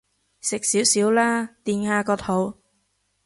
[0.41, 2.57] 食少少啦，墊下個肚